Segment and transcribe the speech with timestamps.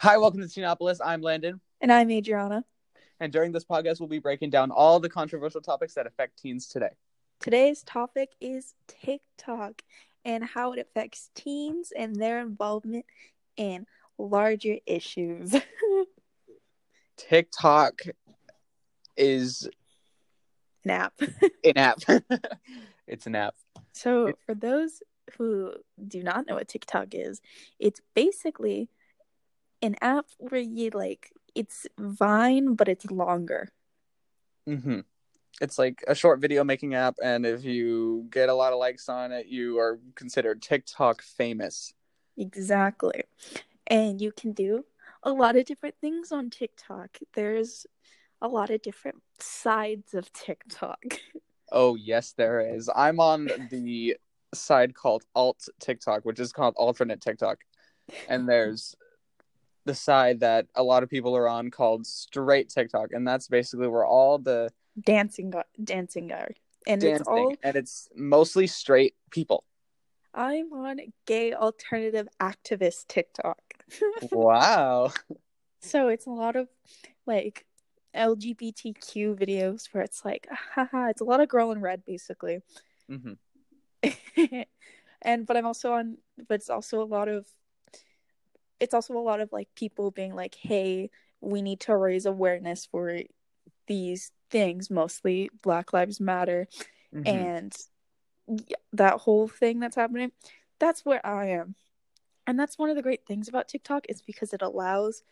[0.00, 0.98] Hi, welcome to Teenopolis.
[1.04, 2.64] I'm Landon, And I'm Adriana.
[3.20, 6.68] and during this podcast, we'll be breaking down all the controversial topics that affect teens
[6.68, 6.90] today.
[7.40, 9.82] Today's topic is TikTok
[10.24, 13.06] and how it affects teens and their involvement
[13.56, 13.86] in
[14.18, 15.54] larger issues.
[17.16, 18.00] TikTok
[19.16, 19.68] is
[20.84, 21.14] An app.
[21.64, 21.98] an app.
[23.08, 23.54] it's an app.
[23.92, 25.02] So, for those
[25.36, 25.72] who
[26.06, 27.40] do not know what TikTok is,
[27.80, 28.88] it's basically
[29.82, 33.68] an app where you like it's Vine, but it's longer.
[34.66, 35.00] hmm
[35.60, 39.08] It's like a short video making app, and if you get a lot of likes
[39.08, 41.94] on it, you are considered TikTok famous.
[42.36, 43.24] Exactly.
[43.86, 44.84] And you can do
[45.22, 47.18] a lot of different things on TikTok.
[47.34, 47.86] There's
[48.40, 51.02] a lot of different sides of TikTok.
[51.72, 52.88] Oh, yes, there is.
[52.94, 54.16] I'm on the
[54.54, 57.58] side called Alt TikTok, which is called alternate TikTok.
[58.28, 58.94] And there's
[59.88, 63.12] the side that a lot of people are on called straight TikTok.
[63.12, 66.54] And that's basically where all the dancing guy, dancing guy.
[66.86, 69.64] And dancing it's all and it's mostly straight people.
[70.34, 73.58] I'm on gay alternative activist TikTok.
[74.30, 75.10] wow.
[75.80, 76.68] so it's a lot of
[77.26, 77.64] like
[78.14, 82.60] LGBTQ videos where it's like haha, it's a lot of girl in red basically.
[83.08, 83.32] hmm
[85.22, 87.46] and but I'm also on but it's also a lot of
[88.80, 92.86] it's also a lot of like people being like, "Hey, we need to raise awareness
[92.86, 93.20] for
[93.86, 96.68] these things, mostly Black Lives Matter."
[97.14, 97.26] Mm-hmm.
[97.26, 97.76] and
[98.92, 100.30] that whole thing that's happening
[100.78, 101.74] that's where i am
[102.46, 105.22] and that's one of the great things about tiktok is because it allows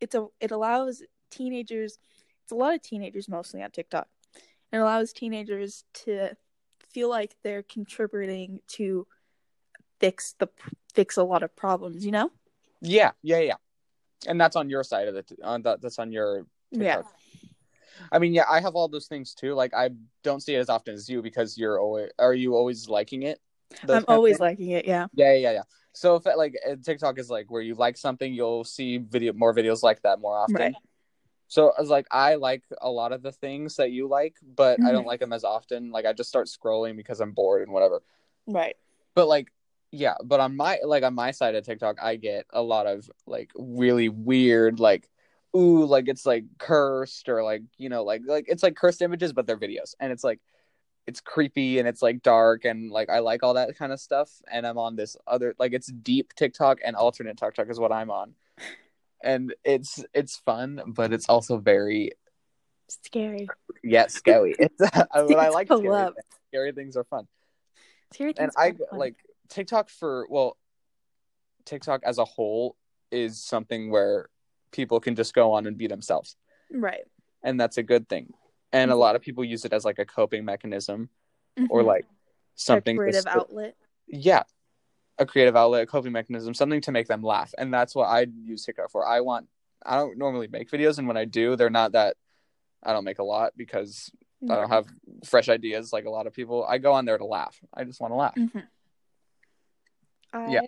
[0.00, 1.98] it's a it allows teenagers
[2.42, 4.06] it's a lot of teenagers mostly on tiktok
[4.72, 6.30] it allows teenagers to
[6.92, 9.06] feel like they're contributing to
[10.00, 10.48] fix the
[10.94, 12.30] fix a lot of problems you know
[12.80, 13.54] yeah, yeah, yeah.
[14.26, 15.30] And that's on your side of it.
[15.42, 17.02] On that, that's on your yeah
[18.12, 19.54] I mean, yeah, I have all those things too.
[19.54, 19.90] Like, I
[20.22, 22.10] don't see it as often as you because you're always.
[22.18, 23.40] Are you always liking it?
[23.88, 25.62] I'm always liking it yeah Yeah, yeah, yeah.
[25.92, 29.54] So if like uh, TikTok is like where you like something, you'll see video more
[29.54, 30.56] videos like that more often.
[30.56, 30.74] Right.
[31.48, 34.78] So I was like, I like a lot of the things that you like, but
[34.84, 34.92] I Mhm.
[34.92, 35.90] don't like them as often.
[35.90, 38.02] Like I just start scrolling because I'm bored and whatever.
[38.46, 38.76] right
[39.14, 39.52] But like,
[39.92, 40.14] yeah.
[40.24, 43.50] But on my like on my side of TikTok, I get a lot of like
[43.54, 45.08] really weird like.
[45.56, 49.32] Ooh, like it's like cursed or like you know, like like it's like cursed images,
[49.32, 50.38] but they're videos, and it's like
[51.08, 54.30] it's creepy and it's like dark and like I like all that kind of stuff.
[54.48, 58.12] And I'm on this other like it's deep TikTok and alternate TikTok is what I'm
[58.12, 58.34] on,
[59.24, 62.12] and it's it's fun, but it's also very
[62.88, 63.48] scary
[63.82, 64.54] yeah scary.
[64.58, 65.88] It's but I like scary.
[65.88, 66.14] Things.
[66.48, 67.26] Scary things are fun,
[68.12, 68.98] scary and things I are fun.
[68.98, 69.16] like
[69.50, 70.56] TikTok for well,
[71.64, 72.76] TikTok as a whole
[73.10, 74.28] is something where
[74.72, 76.36] people can just go on and be themselves,
[76.70, 77.04] right.
[77.42, 78.32] And that's a good thing.
[78.72, 78.98] And a Mhm.
[78.98, 81.08] lot of people use it as like a coping mechanism
[81.70, 81.86] or Mhm.
[81.86, 82.06] like
[82.54, 83.76] something to creative st- outlet.
[84.06, 84.44] Yeah.
[85.18, 87.52] A creative outlet a coping mechanism something to make them laugh.
[87.58, 89.06] And that's what i use tiktok for.
[89.06, 89.48] I want
[89.84, 92.16] i don't normally make videos and when i do they're not that
[92.82, 94.10] i don't make a lot because
[94.50, 94.86] i don't have
[95.24, 96.64] fresh ideas like a lot of people.
[96.66, 97.58] I go on there to laugh.
[97.74, 98.34] I just want to laugh.
[98.36, 98.66] Mhm.
[100.32, 100.60] I Yeah.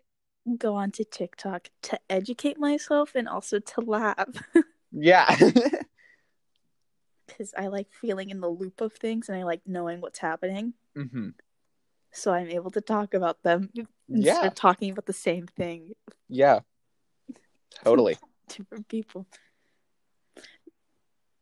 [0.59, 4.29] go on to TikTok to educate myself and also to laugh.
[4.93, 5.35] Yeah.
[7.27, 10.75] Because I like feeling in the loop of things and I like knowing what's happening.
[10.95, 11.31] hmm
[12.11, 14.47] So I'm able to talk about them instead yeah.
[14.49, 15.95] of talking about the same thing.
[16.29, 16.61] Yeah.
[17.83, 18.19] Totally.
[18.49, 19.27] Different people.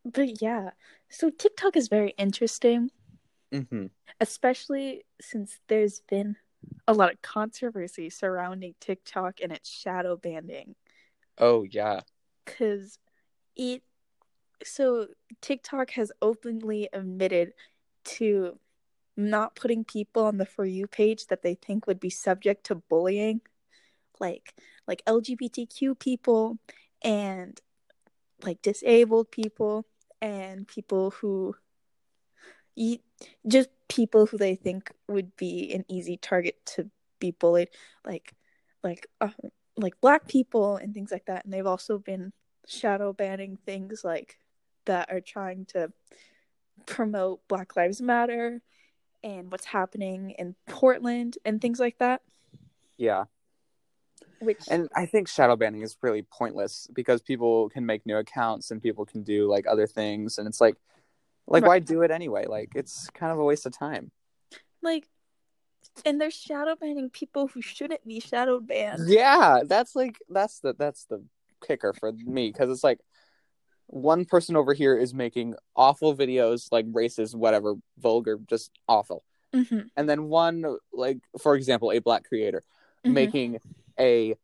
[0.04, 0.70] But yeah,
[1.08, 2.90] so TikTok is very interesting,
[3.52, 3.86] hmm
[4.20, 6.36] especially since there's been
[6.86, 10.74] a lot of controversy surrounding TikTok and its shadow banning.
[11.38, 12.00] oh yeah
[12.44, 12.98] because
[13.56, 13.82] it
[14.64, 15.06] so
[15.40, 17.52] TikTok has openly admitted
[18.04, 18.58] to
[19.16, 22.74] not putting people on the for you page that they think would be subject to
[22.74, 23.40] bullying
[24.18, 24.54] like
[24.86, 26.58] like LGBTQ people
[27.02, 27.60] and
[28.42, 29.86] like disabled people
[30.20, 31.54] and people who
[32.76, 33.00] e-
[33.46, 37.68] just people who they think would be an easy target to be bullied
[38.04, 38.32] like
[38.82, 39.28] like uh,
[39.76, 41.44] like black people and things like that.
[41.44, 42.32] And they've also been
[42.66, 44.38] shadow banning things like
[44.86, 45.92] that are trying to
[46.86, 48.62] promote black lives matter
[49.22, 52.22] and what's happening in portland and things like that.
[52.96, 53.24] Yeah.
[54.38, 58.70] Which and i think shadow banning is really pointless because people can make new accounts
[58.70, 60.38] and people can do like other things.
[60.38, 60.76] And it's like
[61.50, 61.68] like Right.
[61.68, 64.10] why do it anyway like it's kind of a waste of time
[64.82, 65.08] like
[66.04, 69.08] and they're shadow banning people who shouldn't be shadow banned.
[69.08, 71.22] Yeah, that's like that's the that's the
[71.66, 73.00] kicker for me because it's like
[73.86, 79.24] one person over here is making awful videos like racist, whatever, vulgar, just awful,
[79.54, 82.62] Mhm, and then one like for example, a black creator
[83.04, 83.12] mhm.
[83.14, 83.58] making
[83.98, 84.34] a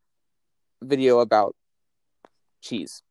[0.82, 1.54] video about
[2.60, 3.02] cheese,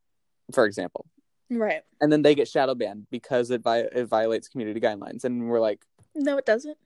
[0.52, 1.06] for example,
[1.50, 1.82] Right.
[2.00, 5.60] and then they get shadow banned because it vi- it violates community guidelines, and we're
[5.60, 5.84] like,
[6.14, 6.76] No, it doesn't.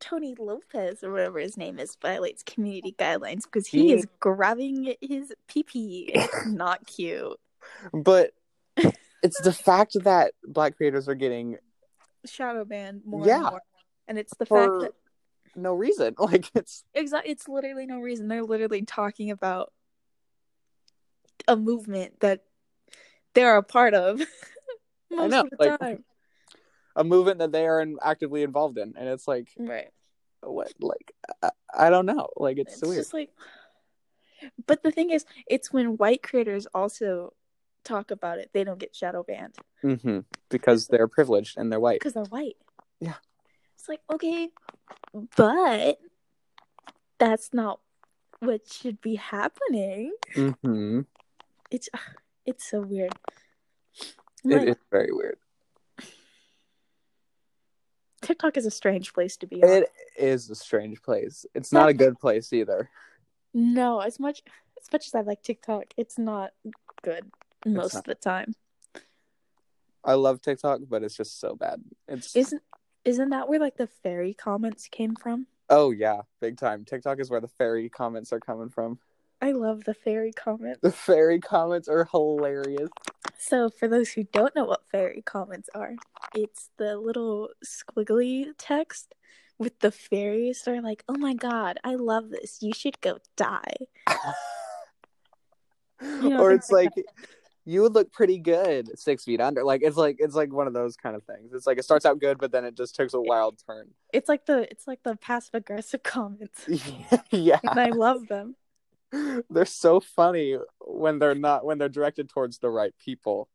[0.00, 4.94] Tony Lopez or whatever his name is violates community guidelines because he He- is grabbing
[5.00, 6.10] his pee pee.
[6.14, 7.36] It's not cute.
[7.92, 8.32] but
[9.22, 11.58] it's the fact that black creators are getting
[12.24, 13.36] Shadow banned more Yeah.
[13.36, 13.62] and more.
[14.06, 14.92] And it's the fact that
[15.56, 18.28] no reason, like it's exactly it's literally no reason.
[18.28, 19.72] They're literally talking about
[21.46, 22.42] a movement that
[23.34, 24.18] they're a part of
[25.10, 26.04] most know, of the like- time.
[26.96, 29.90] a movement that they are in, actively involved in, and it's like Right.
[30.42, 31.12] what, like
[31.42, 33.00] I, I don't know, like it's, It's so weird.
[33.00, 33.30] just like
[34.66, 37.34] But the thing is, it's when white creators also
[37.84, 39.56] talk about it, they don't get shadow banned.
[39.82, 42.00] hmm Because they're privileged and they're white.
[42.00, 42.56] because they're white.
[43.00, 43.14] Yeah.
[43.76, 44.48] It's like, okay,
[45.36, 45.98] but
[47.18, 47.80] that's not
[48.40, 50.12] what should be happening.
[50.34, 51.00] hmm
[51.70, 51.88] It's
[52.46, 53.12] it's so weird.
[54.00, 55.38] It Like, is very weird.
[58.22, 59.62] TikTok is a strange place to be.
[59.62, 59.68] on.
[59.68, 59.88] It
[60.18, 61.46] is a strange place.
[61.54, 62.90] It's not a good place either.
[63.54, 64.42] no, as much
[64.80, 66.52] as much as I like TikTok, it's not
[67.02, 67.30] good
[67.66, 68.00] most not.
[68.00, 68.54] of the time.
[70.04, 71.82] I love TikTok, but it's just so bad.
[72.06, 72.62] It's Isn't
[73.04, 75.46] isn't that where like the fairy comments came from?
[75.70, 76.84] oh yeah, big time.
[76.84, 78.98] TikTok is where the fairy comments are coming from.
[79.40, 80.80] I love the fairy comments.
[80.82, 82.90] The fairy comments are hilarious.
[83.38, 85.94] So, for those who don't know what fairy comments are,
[86.34, 89.14] it's the little squiggly text
[89.58, 90.62] with the fairies.
[90.62, 92.58] that are like, "Oh my god, I love this.
[92.62, 93.74] You should go die."
[96.00, 97.06] know, or it's like like
[97.64, 99.62] you would look pretty good six feet under.
[99.62, 101.52] Like it's like it's like one of those kind of things.
[101.52, 103.88] It's like it starts out good, but then it just takes a wild turn.
[104.12, 106.66] It's like the it's like the passive aggressive comments,
[107.30, 108.56] yeah, and I love them.
[109.50, 113.48] they're so funny when they're not when they're directed towards the right people.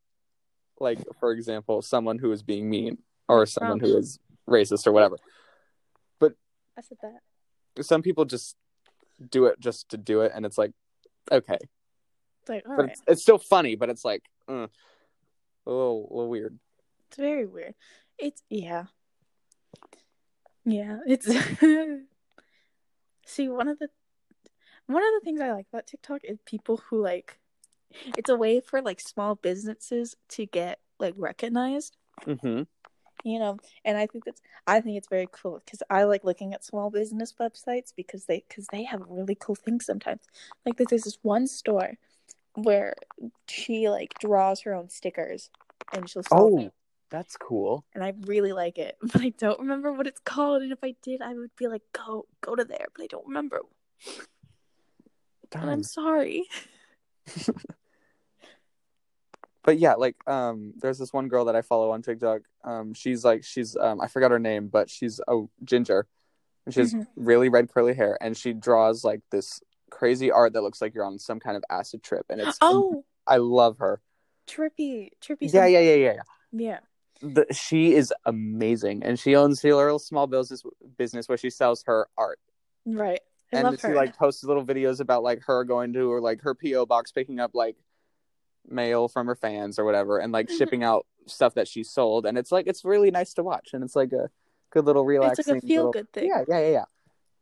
[0.80, 2.98] Like for example, someone who is being mean
[3.28, 4.20] or someone who is
[4.50, 5.18] racist or whatever.
[6.20, 6.34] But
[6.78, 7.86] I said that.
[7.86, 8.56] Some people just
[9.30, 10.72] do it just to do it, and it's like
[11.32, 11.58] okay,
[12.42, 14.68] It's like, all right, it's, it's still funny, but it's like uh,
[15.66, 16.58] a little, a little weird.
[17.08, 17.76] it's very weird.
[18.18, 18.86] It's yeah,
[20.66, 21.00] yeah.
[21.08, 21.26] It's
[23.26, 23.90] see one of the
[24.88, 27.38] one of the things I like about TikTok is people who like
[28.18, 31.98] it's a way for like small businesses to get like recognized.
[32.26, 32.64] hmm
[33.26, 36.54] you know and i think that's i think it's very cool because i like looking
[36.54, 40.20] at small business websites because they because they have really cool things sometimes
[40.66, 41.94] like there's this one store
[42.56, 42.94] where
[43.48, 45.50] she like draws her own stickers
[45.94, 46.72] and she'll sell Oh, them
[47.10, 47.86] that's cool.
[47.96, 50.94] and i really like it but i don't remember what it's called and if i
[51.02, 53.62] did i would be like go go to there but i don't remember
[55.62, 56.44] and i'm sorry
[59.66, 62.42] But yeah, like um there's this one girl that I follow on TikTok.
[62.66, 66.06] Um she's like she's um I forgot her name, but she's a ginger.
[66.66, 67.08] And She has Mhm.
[67.16, 71.06] really red curly hair and she draws like this crazy art that looks like you're
[71.06, 74.02] on some kind of acid trip and it's oh I love her.
[74.48, 76.22] trippy trippy Yeah, yeah, yeah, yeah, yeah.
[76.52, 76.80] yeah
[77.22, 80.62] The, she is amazing and she owns a little small business
[80.98, 82.40] business where she sells her art.
[82.86, 83.22] right
[83.56, 83.96] i and she her.
[83.96, 87.40] like posts little videos about like her going to or like her PO box picking
[87.40, 87.76] up like
[88.68, 90.90] mail from her fans or whatever and like shipping mm-hmm.
[90.90, 93.96] out stuff that she sold and it's like it's really nice to watch and it's
[93.96, 94.30] like a
[94.72, 96.28] good little relaxing it's like a feel good thing.
[96.28, 96.86] Yeah yeah yeah yeah.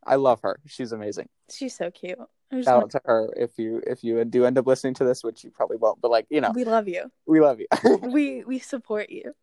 [0.04, 0.60] I love her.
[0.66, 1.30] She's amazing.
[1.52, 2.18] She's so cute.
[2.18, 5.24] Shout want- out to her if you if you do end up listening to this
[5.24, 6.52] which you probably won't but like you know.
[6.54, 7.12] We love you.
[7.26, 7.68] We love you.
[8.02, 9.34] We we support you.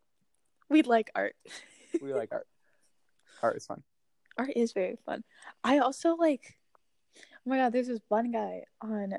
[0.69, 1.35] We like art.
[2.01, 2.47] we like art.
[3.41, 3.83] Art is fun.
[4.37, 5.23] Art is very fun.
[5.63, 6.58] I also like.
[7.49, 9.15] Oh my god, there's this one guy on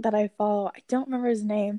[0.00, 0.72] that I follow.
[0.74, 1.78] I don't remember his name,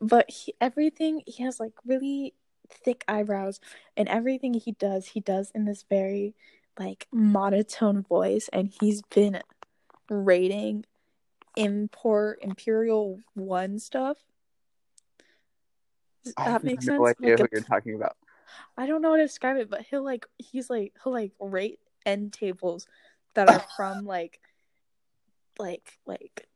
[0.00, 2.32] but he, everything he has like really
[2.70, 3.60] thick eyebrows,
[3.98, 6.34] and everything he does, he does in this very
[6.78, 9.42] like monotone voice, and he's been
[10.08, 10.86] rating
[11.54, 14.16] import imperial one stuff.
[16.24, 17.18] Does I that have make no sense?
[17.20, 18.16] idea Like who a you're talking about
[18.78, 21.78] I don't know how to describe it, but he'll like he's like he'll like rate
[22.06, 22.86] end tables
[23.34, 24.40] that are from like
[25.60, 26.48] like like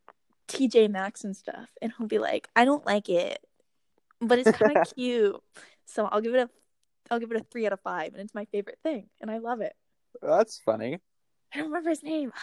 [0.48, 3.38] TJ Maxx and stuff, and he'll be like, I don't like it,
[4.20, 5.40] but it's kind of cute,
[5.86, 6.50] so I'll give it a
[7.10, 9.38] I'll give it a three out of five, and it's my favorite thing, and I
[9.38, 9.74] love it.
[10.22, 10.98] That's funny.
[11.52, 12.32] I don't remember his name.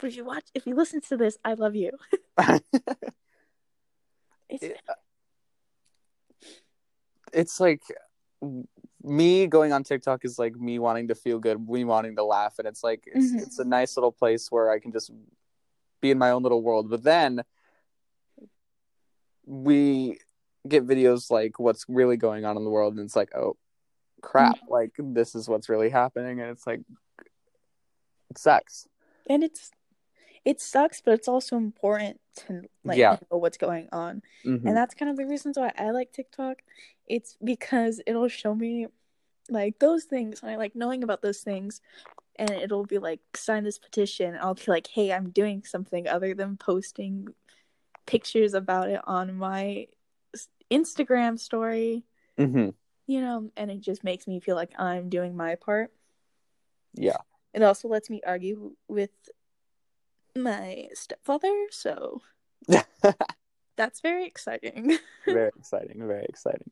[0.00, 1.92] But if you watch, if you listen to this, I love you.
[4.48, 4.80] It's It-
[7.32, 7.82] it's like
[9.02, 12.58] me going on TikTok is like me wanting to feel good, me wanting to laugh,
[12.58, 13.40] and it's like it's Mhm.
[13.42, 15.10] it's a nice little place where I can just
[16.04, 16.90] be in my own little world.
[16.90, 17.42] But then
[19.46, 20.18] we
[20.68, 23.56] get videos like what's really going on in the world, and it's like, oh
[24.20, 26.80] crap, like this is what's really happening, and it's like
[28.30, 28.86] it sucks.
[29.28, 29.70] and it's
[30.44, 33.16] it sucks, but it's also important to like Yeah.
[33.30, 34.22] know what's going on.
[34.44, 34.66] Mhm.
[34.66, 36.62] And that's kind of the reasons why I like TikTok.
[37.06, 38.88] It's because it'll show me
[39.48, 41.80] like those things and I like knowing about those things
[42.36, 44.36] and it'll be like sign this petition.
[44.40, 47.28] I'll be like, "Hey, I'm doing something other than posting
[48.06, 49.88] pictures about it on my
[50.70, 52.04] Instagram story."
[52.38, 52.74] Mhm.
[53.06, 55.92] You know, and it just makes me feel like I'm doing my part.
[56.94, 57.18] Yeah.
[57.52, 59.10] It also lets me argue with
[60.36, 62.20] my stepfather, so
[63.76, 66.06] that's very exciting very exciting.
[66.06, 66.70] Very exciting.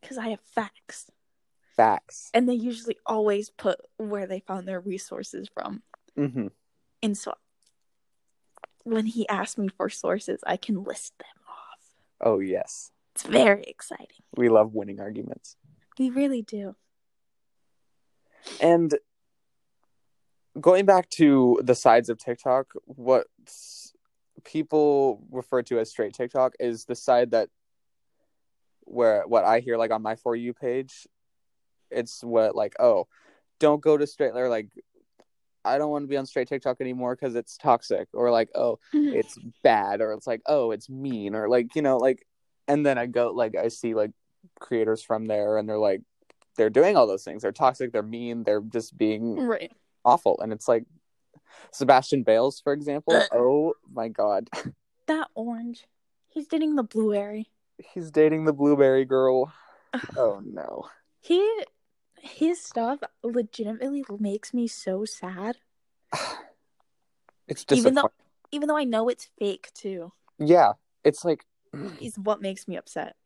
[0.00, 1.10] because I have facts.
[1.76, 2.30] Facts.
[2.34, 5.82] And they usually always put where they found their resources from.
[6.16, 6.48] hmm
[7.02, 7.32] And so
[8.84, 11.80] when he asked me for sources, I can list them off.
[12.20, 14.22] Oh yes, It's very exciting.
[14.36, 15.56] we love winning arguments.
[15.98, 16.74] We really do.
[18.60, 18.94] And
[20.60, 23.26] going back to the sides of TikTok, what
[24.44, 27.48] people refer to as straight TikTok is the side that
[28.84, 31.06] where what I hear like on my for you page,
[31.92, 33.06] it's what like oh,
[33.60, 34.68] don't go to straight or like
[35.64, 38.78] I don't want to be on straight TikTok anymore because it's toxic or like oh
[38.92, 39.14] mm-hmm.
[39.14, 42.26] it's bad or it's like oh it's mean or like you know like
[42.68, 44.10] and then I go like I see like
[44.58, 46.02] creators from there and they're like
[46.56, 47.42] they're doing all those things.
[47.42, 49.72] They're toxic they're mean they're just being right.
[50.04, 50.38] awful.
[50.40, 50.84] And it's like
[51.72, 54.48] Sebastian Bails for example oh my god.
[55.06, 55.86] That orange.
[56.28, 57.50] He's dating the blueberry.
[57.92, 59.52] he's dating the blueberry girl.
[60.16, 60.88] Oh no.
[61.20, 61.38] He
[62.22, 65.58] his stuff legitimately makes me so sad.
[67.48, 68.12] it's Even though-
[68.52, 70.12] Even though I know it's fake too.
[70.38, 70.72] yeah
[71.04, 71.44] it's like
[72.00, 73.16] Is what makes me upset.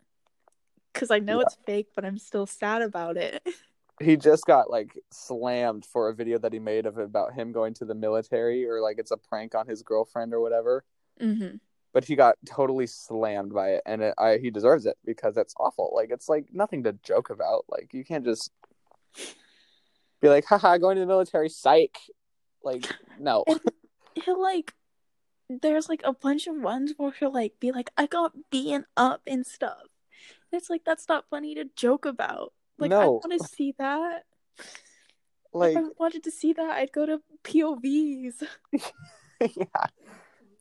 [0.94, 1.42] Cause I know Yeah.
[1.42, 3.42] it's fake, but I'm still sad about it.
[4.00, 7.74] he just got like slammed for a video that he made of about him going
[7.74, 10.84] to the military or like it's a prank on his girlfriend or whatever
[11.18, 11.56] hmm
[11.94, 15.54] but he got totally slammed by it and it, I, he deserves it because it's
[15.58, 18.50] awful like it's like nothing to joke about like you can't just
[20.20, 21.98] be like haha going to the military psych
[22.62, 22.86] like
[23.18, 23.60] no And
[24.24, 24.72] he'll like
[25.48, 29.22] there's like a bunch of ones where he'll like be like, I got beaten up
[29.26, 29.82] and stuff.
[30.50, 32.52] And it's like that's not funny to joke about.
[32.78, 34.24] Like I want to see that.
[35.52, 38.42] like if I wanted to see that, I'd go to POVs.
[39.56, 39.86] yeah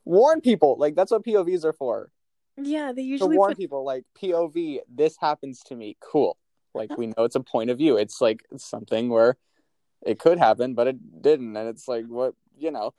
[0.05, 2.11] warn people like that's what povs are for
[2.57, 6.37] Yeah, they to usually warn put people like pov this happens to me cool
[6.75, 9.37] like we know it's a point of view it's like something where
[10.05, 12.93] it could happen but it didn't and it's like what you know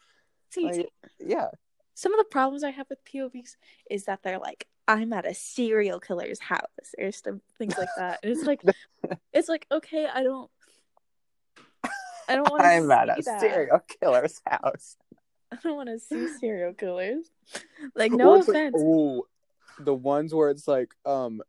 [0.51, 0.89] see like,
[1.21, 1.49] yeah
[1.95, 3.57] some of the problems I have with POVs
[3.91, 8.19] is that they're like, I'm at a serial killer's house or some things like that.
[8.23, 8.61] And it's like
[9.33, 10.51] it's like, okay, I don't
[12.29, 13.41] I don't want to i'm at a that.
[13.41, 14.97] serial killer's house
[15.53, 17.31] I don't want to see serial killers.
[17.95, 18.83] Like, no Or it's like- offense.
[18.83, 19.23] ooh,
[19.79, 21.41] the ones where it's like, um,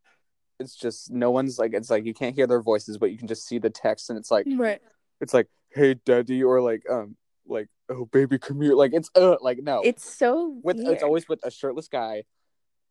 [0.60, 3.28] it's just no one's like, it's like you can't hear their voices, but you can
[3.28, 4.82] just see the text, and it's like, Right.
[5.22, 9.38] it's like, hey, daddy, or like, um, like, oh, baby, come here, like, it's uh,
[9.42, 10.90] like, no, It's so with weird.
[10.90, 12.24] it's always with a shirtless guy,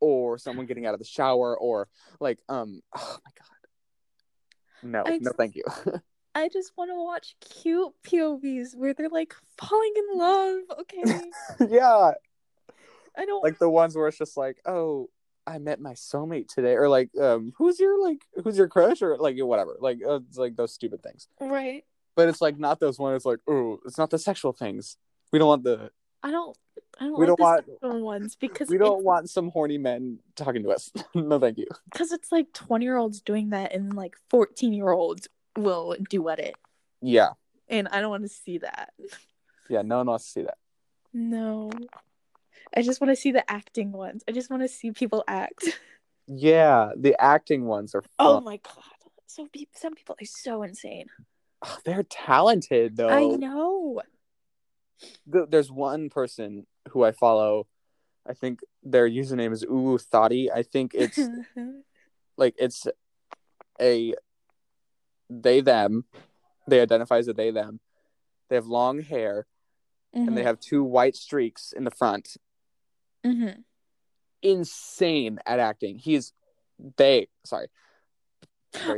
[0.00, 1.88] or someone getting out of the shower, or
[2.20, 5.64] like, um, oh my god, no, I no, just- thank you.
[6.34, 10.60] I just want to watch cute POVs where they're like falling in love.
[10.80, 11.30] Okay.
[11.70, 12.10] yeah,
[13.16, 15.08] I don't like the ones where it's just like, oh,
[15.46, 19.16] I met my soulmate today, or like, um, who's your like, who's your crush, or
[19.18, 21.28] like whatever, like uh, it's like those stupid things.
[21.40, 21.84] right.
[22.16, 23.16] But it's like not those ones.
[23.16, 24.96] It's like, oh, it's not the sexual things.
[25.32, 25.90] We don't want the.
[26.22, 26.56] I don't.
[26.98, 27.40] I don't We like don't
[27.82, 30.90] want- ones because We don't want some horny men talking to us.
[31.14, 31.66] no, thank you.
[31.92, 36.38] because it's like twenty year olds doing that and like fourteen year olds will duet
[36.38, 36.54] it,
[37.02, 37.30] Yeah,
[37.68, 38.94] and I don't want to see that.
[39.68, 39.82] yeah.
[39.82, 40.56] No one wants to see that.
[41.12, 41.70] No.
[42.76, 44.22] I just want to see the acting ones.
[44.28, 45.80] I just want to see people act.
[46.28, 48.02] Yeah, the acting ones are.
[48.02, 48.10] Fun.
[48.18, 48.74] Oh my god.
[49.26, 51.06] So pe- some people are so insane.
[51.62, 53.08] Oh, they're talented though.
[53.08, 54.02] I know.
[55.32, 57.66] Th- There's one person who I follow.
[58.28, 60.50] I think their username is Ulu Thoughty.
[60.50, 61.18] I think it's
[62.36, 62.86] like it's
[63.80, 64.14] a
[65.30, 66.04] they them.
[66.68, 67.80] They identify as a they them,
[68.48, 69.46] They have long hair
[70.14, 70.26] Mhm.
[70.28, 72.36] and they have two white streaks in the front.
[73.24, 73.64] Mhm.
[74.42, 75.98] Insane at acting.
[75.98, 76.32] He's
[76.96, 77.68] they sorry.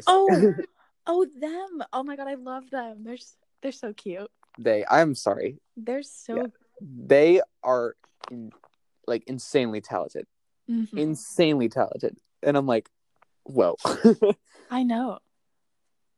[0.06, 0.54] Oh,
[1.06, 1.84] oh, them!
[1.92, 3.04] Oh my god, I love them.
[3.04, 3.16] They're
[3.62, 4.30] they're so cute.
[4.58, 4.84] they.
[4.90, 5.58] I'm sorry.
[5.76, 6.36] They're so.
[6.36, 6.46] Yeah.
[6.80, 7.94] They are
[8.30, 8.52] in,
[9.06, 10.26] like insanely talented.
[10.68, 10.96] Mhm.
[10.98, 12.18] Insanely talented.
[12.42, 12.90] And I'm like,
[13.44, 13.76] whoa.
[14.70, 15.18] I know.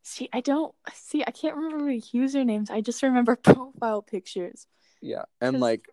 [0.03, 1.23] See, I don't see.
[1.27, 2.71] I can't remember usernames.
[2.71, 4.67] I just remember profile pictures.
[5.03, 5.25] yeah.
[5.41, 5.89] and like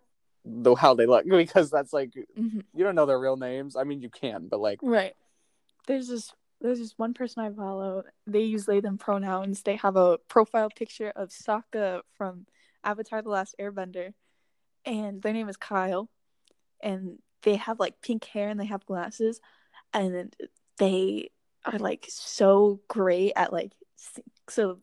[0.49, 2.63] the how they look because that's like Mhm.
[2.73, 3.75] you don't know their real names.
[3.75, 5.13] I mean you can, but like Right.
[5.87, 8.03] There's this there's this one person I follow.
[8.25, 9.61] They use they them pronouns.
[9.61, 12.47] They have a profile picture of Sokka from
[12.83, 14.13] Avatar: The Last Airbender,
[14.85, 16.09] and their name is Kyle,
[16.81, 19.39] and they have like pink hair and they have glasses,
[19.93, 20.35] and
[20.77, 21.29] they
[21.65, 23.73] are like so great at like
[24.49, 24.79] so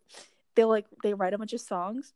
[0.55, 2.13] they like they write a bunch of songs,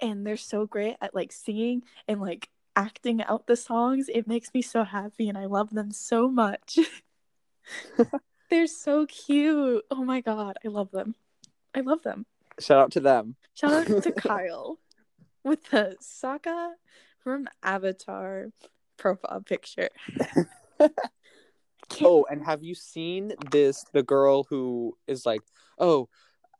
[0.00, 4.08] and they're so great at like singing and like acting out the songs.
[4.12, 6.78] It makes me so happy, and I love them so much.
[8.50, 9.84] They're so cute.
[9.90, 11.14] Oh my god, I love them.
[11.74, 12.24] I love them.
[12.58, 13.36] shout out to them.
[13.54, 14.78] Shout out to Kyle
[15.44, 16.72] with the Sokka
[17.22, 18.46] from Avatar
[18.96, 19.90] profile picture.
[22.02, 25.40] Oh, and have you seen this the girl who is like,
[25.78, 26.08] "Oh,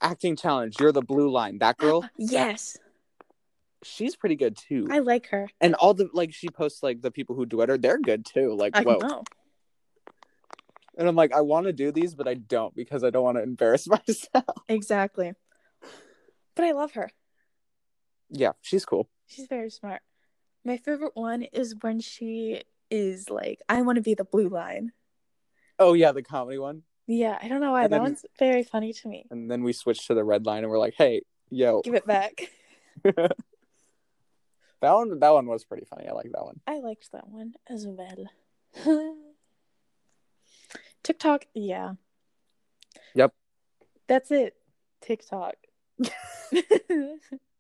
[0.01, 2.79] acting challenge, you're the blue line." That girl, yes,
[3.83, 4.87] she's pretty good too.
[4.91, 5.49] I like her.
[5.61, 8.55] and all the like she posts like the people who duet her, they're good too.
[8.55, 8.99] Like, I whoa.
[8.99, 9.25] know.
[10.97, 13.37] And I'm like, I want to do these, but I don't because I don't want
[13.37, 14.45] to embarrass myself.
[14.69, 15.33] Exactly.
[16.57, 17.11] But I love her.
[18.31, 19.09] yeah, she's cool.
[19.27, 20.03] She's very smart.
[20.65, 24.91] My favorite one is when she is like, I want to be the blue line.
[25.79, 26.83] Oh yeah, the comedy one.
[27.07, 27.85] Yeah, I don't know why.
[27.85, 29.25] And that then- one's very funny to me.
[29.31, 32.07] And then we switch to the red line, and we're like, hey, yo, Give it
[32.07, 32.51] back.
[34.81, 35.19] that one.
[35.19, 36.07] That one was pretty funny.
[36.09, 36.61] I like that one.
[36.67, 38.27] I liked that one as well.
[41.03, 41.95] TikTok, yeah.
[43.15, 43.33] Yep.
[44.07, 44.57] That's it.
[45.01, 45.55] TikTok.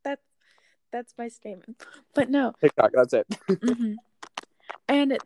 [0.04, 0.22] that's
[0.92, 1.83] that's my statement.
[2.14, 2.52] But no.
[2.61, 2.92] TikTok.
[2.92, 3.26] That's it.
[3.48, 3.96] mhm.
[4.88, 5.18] And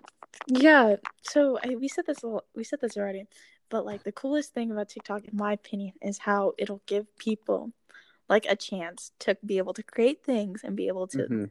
[0.46, 3.26] yeah, so I, we said this a lo- we said this already,
[3.68, 7.72] but like the coolest thing about TikTok, in my opinion, is how it'll give people
[8.28, 11.50] like a chance to be able to create things and be able to Mhm.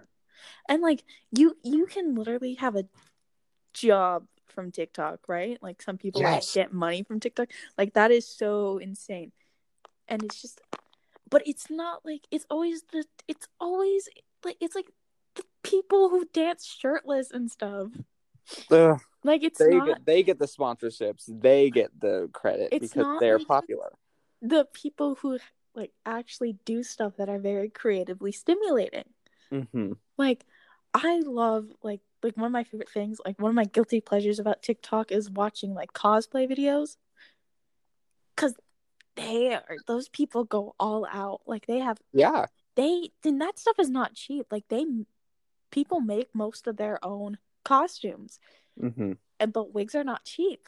[0.68, 2.86] And like you you can literally have a
[3.74, 5.58] job from TikTok, right?
[5.62, 7.50] Like some people like, get money from TikTok.
[7.78, 9.32] Like that is so insane.
[10.08, 10.62] And it's just
[11.30, 14.10] but it's not like it's always the it's always
[14.44, 14.92] like it's like
[15.36, 17.88] the people who dance shirtless and stuff.
[18.70, 21.24] Ugh, Like it's they not get they get the sponsorships.
[21.28, 23.94] They get the credit because they're like- popular.
[24.42, 25.38] the people who
[25.74, 29.06] like actually do stuff that are very creatively stimulating.
[29.52, 30.46] Hmm like
[30.94, 34.40] i love like like one of my favorite things like one of my guilty pleasures
[34.40, 36.98] about tiktok is watching like cosplay videos.
[38.36, 38.56] Because
[39.16, 41.42] they are those people go all out.
[41.46, 42.46] Like they have Yeah.
[42.76, 44.48] they then that stuff is not cheap.
[44.52, 44.86] Like they
[45.72, 48.40] people make most of their own costumes.
[48.80, 50.68] Hmm and but wigs are not cheap.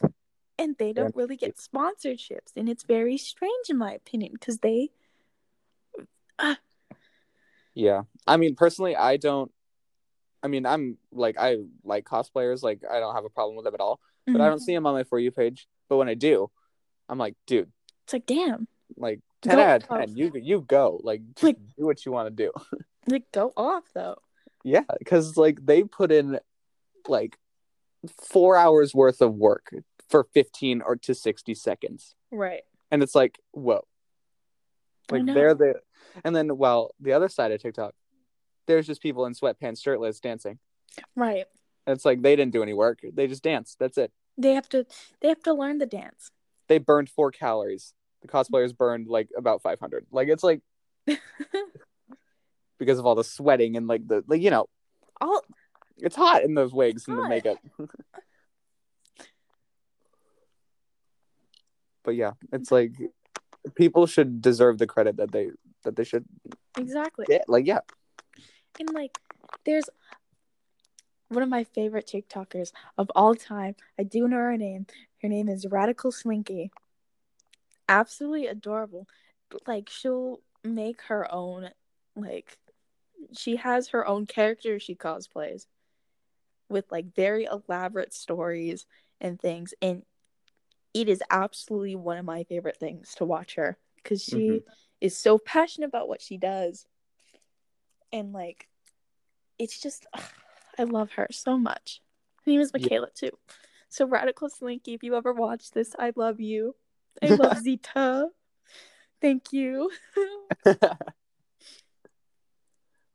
[0.57, 2.51] And they don't really get sponsorships.
[2.55, 4.89] And it's very strange in my opinion because they
[7.73, 8.03] Yeah.
[8.27, 9.51] I mean, personally, I don't.
[10.41, 12.63] I mean, I'm like I like cosplayers.
[12.63, 13.99] Like I don't have a problem with them at all.
[14.25, 14.49] But I Mhm.
[14.51, 15.67] don't see them on my for you page.
[15.89, 16.49] But when I do,
[17.09, 17.71] I'm like, dude,
[18.03, 20.15] it's like damn like ten Go out of ten.
[20.17, 22.51] You you go like Like- do what you want to do.
[23.07, 24.17] like go off though
[24.63, 26.39] Yeah, because like they put in
[27.07, 27.37] like
[28.21, 29.73] four hours worth of work
[30.09, 33.85] for fifteen or to sixty seconds, right and it's like, whoa,
[35.09, 35.75] like they're the,
[36.23, 37.93] and then well, the other side of TikTok,
[38.67, 40.59] there's just people in sweatpants, shirtless, dancing.
[41.15, 41.45] right
[41.85, 43.79] And it's like they didn't do any work; they just danced.
[43.79, 44.11] That's it.
[44.37, 44.85] they have to
[45.21, 46.31] they have to learn the dance
[46.67, 47.93] They burned four calories.
[48.21, 50.05] The cosplayers burned like about five hundred.
[50.11, 50.61] Like it's like
[52.79, 54.67] because of all the sweating and like the like you know
[55.19, 55.41] all
[55.97, 57.57] it's hot in those wigs and the makeup.
[62.03, 62.93] but yeah, it's like
[63.75, 65.49] people should deserve the credit that they
[65.83, 66.25] that they should
[66.77, 67.25] exactly.
[67.27, 67.47] get.
[67.47, 67.79] Like yeah,
[68.79, 69.17] and like
[69.65, 69.89] there's
[71.29, 73.75] one of my favorite tiktokers of all time.
[73.97, 74.85] I do know her name.
[75.21, 76.71] Her name is radical slinky.
[77.89, 79.07] Absolutely adorable.
[79.67, 81.69] Like she'll make her own
[82.15, 82.57] like
[83.37, 85.65] she has her own character she cosplays
[86.69, 88.85] with like very elaborate stories
[89.21, 89.73] and things.
[89.81, 90.03] And
[90.93, 94.63] it is absolutely one of my favorite things to watch her because she Mhm.
[95.03, 96.87] Is so passionate about what she does
[98.13, 98.69] and like
[99.59, 100.23] it's just ugh,
[100.79, 102.01] I love her so much.
[102.45, 102.79] Her name is Yeah.
[102.81, 103.31] Michaela too.
[103.89, 106.75] So Radical Slinky, if you ever watch this, I love you.
[107.21, 108.29] I love Zita.
[109.21, 109.91] Thank you.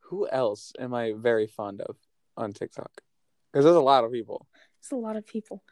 [0.01, 1.97] Who else am I very fond of
[2.37, 3.01] on TikTok?
[3.51, 4.47] Because there's a lot of people.
[4.81, 5.63] There's a lot of people.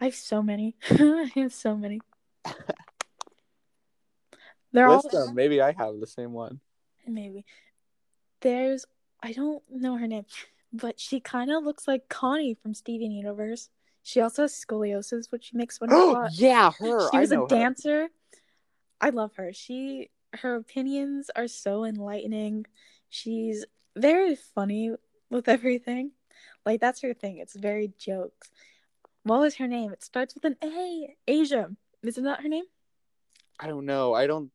[0.00, 0.76] I have so many.
[0.90, 2.00] I have so many.
[4.78, 5.34] They're List all them.
[5.34, 6.60] Maybe I have the same one.
[7.04, 7.44] maybe.
[8.42, 8.84] There's
[9.20, 10.24] I don't know her name,
[10.72, 13.70] but she kind of looks like Connie from Steven Universe.
[14.04, 16.30] She also has scoliosis, which she makes one Oh spot.
[16.34, 17.10] yeah, her.
[17.10, 17.46] She was a her.
[17.48, 18.08] dancer.
[19.00, 19.52] I love her.
[19.52, 22.66] She her opinions are so enlightening.
[23.08, 23.64] She's
[23.96, 24.92] very funny
[25.30, 26.12] with everything.
[26.64, 27.38] Like that's her thing.
[27.38, 28.48] It's very jokes.
[29.24, 29.92] What was her name?
[29.92, 31.16] It starts with an A.
[31.26, 31.70] Asia.
[32.04, 32.64] Isn't that her name?
[33.60, 34.14] I don't know.
[34.14, 34.50] I don't.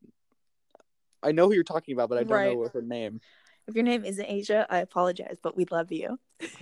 [1.21, 2.57] I know who you're talking about, but I don't Right.
[2.57, 3.21] know her name.
[3.67, 6.19] If your name isn't Asia, I apologize, but we love you.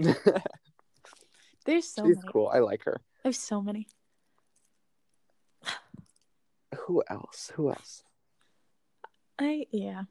[1.65, 2.27] There's so She's many.
[2.31, 2.47] cool.
[2.53, 3.01] I like her.
[3.23, 3.87] There's so many.
[6.85, 7.51] Who else?
[7.55, 8.03] Who else?
[9.39, 10.03] I yeah.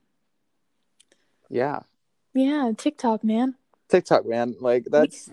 [1.48, 1.80] Yeah,
[2.34, 3.56] Yeah, TikTok, man.
[3.88, 4.54] TikTok, man.
[4.60, 5.30] Like that's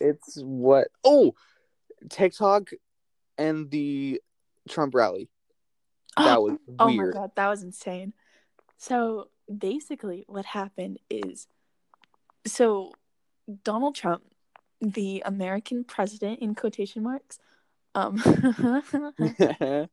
[0.00, 0.88] it's what.
[1.04, 1.34] Oh,
[2.08, 2.70] TikTok
[3.38, 4.20] and the
[4.68, 5.28] Trump rally.
[6.16, 8.12] That was Oh my god, that was insane.
[8.78, 11.46] So basically, what happened is
[12.46, 12.92] so
[13.64, 14.22] Donald Trump,
[14.80, 17.38] the American president in quotation marks,
[17.94, 18.22] um,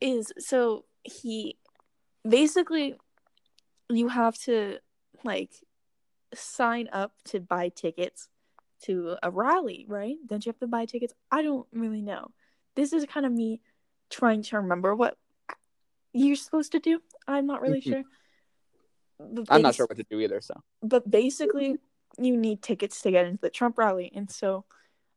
[0.00, 1.56] is so he
[2.28, 2.96] basically
[3.88, 4.78] you have to
[5.24, 5.50] like
[6.34, 8.28] sign up to buy tickets
[8.82, 10.16] to a rally, right?
[10.26, 11.14] Don't you have to buy tickets?
[11.30, 12.32] I don't really know.
[12.74, 13.60] This is kind of me
[14.10, 15.16] trying to remember what
[16.12, 17.00] you're supposed to do.
[17.26, 17.84] I'm not really Mhm.
[17.84, 18.02] sure.
[19.18, 20.40] But I'm not sure what to do either.
[20.40, 21.78] So but basically
[22.18, 24.10] you need tickets to get into the Trump rally.
[24.14, 24.64] And so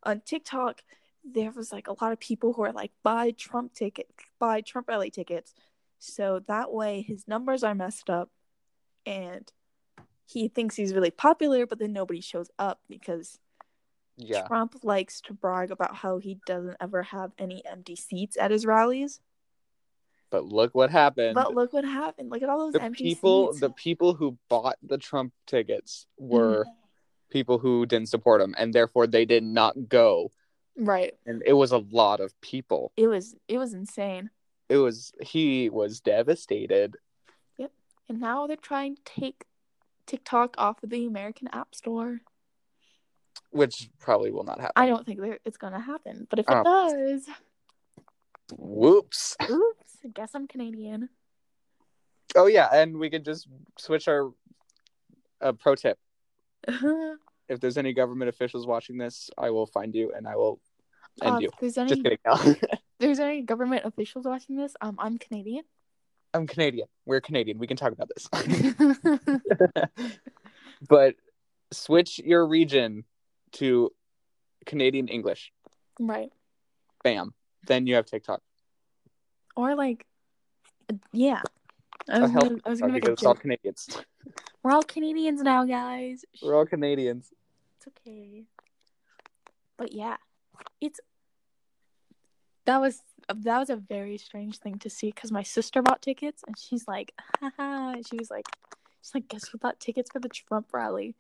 [0.04, 0.84] on TikTok,
[1.24, 4.08] there was like a lot of people who are like, buy Trump ticket,
[4.40, 5.54] buy Trump rally tickets.
[5.98, 8.30] So that way his numbers are messed up
[9.06, 9.52] and
[10.26, 13.40] he thinks he's really popular, but then nobody shows up because
[14.18, 18.52] yeah, Trump likes to brag about how he doesn't ever have any empty seats at
[18.52, 19.20] his rallies.
[20.36, 21.34] But look what happened.
[21.34, 22.30] But look what happened.
[22.30, 23.62] Look at all those the empty people, seats.
[23.62, 26.34] the people who bought the Trump tickets mm-hmm.
[26.34, 26.66] were
[27.30, 30.32] people who didn't support him, and therefore they did not go.
[30.78, 31.14] Right.
[31.26, 32.92] And it was a lot of people.
[32.98, 34.30] It was it was insane.
[34.68, 36.98] It was he was devastated.
[37.58, 37.72] Yep.
[38.10, 39.46] And now they're trying to take
[40.06, 42.20] TikTok off of the American App Store.
[43.52, 44.74] which probably will not happen.
[44.76, 46.64] I don't think it's gonna happen, but if it Oh.
[46.64, 47.30] does,
[48.58, 49.38] Whoops.
[49.50, 51.10] oops, guess I'm Canadian.
[52.36, 54.32] Oh yeah, and we could just switch our
[55.42, 55.98] uh, pro tip.
[56.68, 56.74] uh,
[57.48, 60.60] If there's any government officials watching this, I will find you and I will
[61.22, 61.50] end you.
[61.50, 62.18] if there's Just any kidding.
[62.26, 62.56] No.
[63.00, 65.64] there's any government officials watching this, um, I'm Canadian.
[66.34, 66.88] I'm Canadian.
[67.06, 67.60] We're Canadian.
[67.60, 68.28] We can talk about this.
[70.90, 71.16] but
[71.72, 73.04] switch your region
[73.54, 73.92] to
[74.66, 75.54] Canadian English.
[76.00, 76.32] right.
[77.04, 77.34] Bam.
[77.68, 78.42] Then you have TikTok.
[79.56, 80.06] Or like,
[81.12, 81.42] yeah.
[82.10, 83.34] I was gonna, I was gonna make a it's all.
[83.34, 83.98] Canadians.
[84.62, 86.24] We're all Canadians now, guys.
[86.42, 87.32] We're all Canadians.
[87.78, 88.44] It's okay.
[89.78, 90.18] But yeah,
[90.80, 91.00] it's
[92.66, 96.44] that was that was a very strange thing to see because my sister bought tickets
[96.46, 97.96] and she's like, haha.
[98.08, 98.46] She was like,
[99.02, 101.16] she's like, guess who bought tickets for the Trump rally?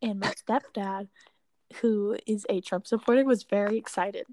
[0.00, 1.08] And my stepdad,
[1.80, 4.26] who is a Trump supporter, was very excited.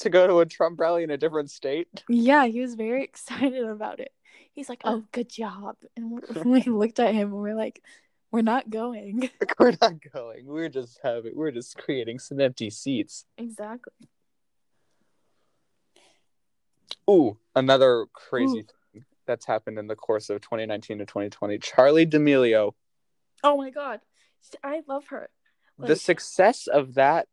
[0.00, 1.88] To go to a Trump rally in a different state.
[2.08, 4.12] Yeah, he was very excited about it.
[4.52, 5.76] He's like, oh, good job.
[5.96, 7.82] And we looked at him and we're like,
[8.32, 9.28] we're not going.
[9.58, 10.46] We're not going.
[10.46, 11.32] We're just having.
[11.34, 13.24] We're just creating some empty seats.
[13.36, 13.92] Exactly.
[17.08, 18.66] Ooh, another crazy Ooh.
[18.92, 21.58] thing that's happened in the course of 2019 to 2020.
[21.58, 22.74] Charli D'Amelio.
[23.42, 24.00] Oh my god.
[24.62, 25.28] I love her.
[25.76, 27.26] the success of that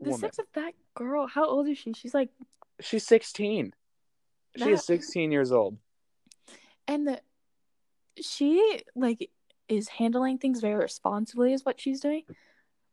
[0.00, 0.20] The woman.
[0.20, 1.26] sex of that girl.
[1.26, 1.92] How old is she?
[1.92, 2.30] She's like,
[2.80, 3.72] She's 16.
[4.56, 5.76] She is 16 years old.
[6.86, 7.20] and the
[8.20, 9.30] she like
[9.68, 12.22] is handling things very responsibly, is what she's doing.